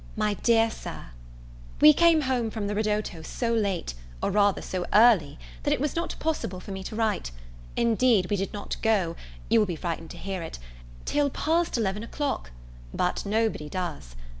My 0.15 0.33
dear 0.33 0.71
Sir, 0.71 1.09
WE 1.79 1.93
came 1.93 2.21
home 2.21 2.49
from 2.49 2.65
the 2.65 2.73
ridotto 2.73 3.21
so 3.21 3.53
late, 3.53 3.93
or 4.23 4.31
rather 4.31 4.59
so 4.59 4.83
early 4.91 5.37
that 5.61 5.71
it 5.73 5.79
was 5.79 5.95
not 5.95 6.15
possible 6.17 6.59
for 6.59 6.71
me 6.71 6.81
to 6.85 6.95
write. 6.95 7.29
Indeed, 7.77 8.31
we 8.31 8.35
did 8.35 8.51
not 8.51 8.77
go 8.81 9.15
you 9.47 9.59
will 9.59 9.67
be 9.67 9.75
frightened 9.75 10.09
to 10.09 10.17
hear 10.17 10.41
it 10.41 10.57
till 11.05 11.29
past 11.29 11.77
eleven 11.77 12.01
o'clock: 12.01 12.49
but 12.91 13.27
no 13.27 13.47
body 13.47 13.69
does. 13.69 14.15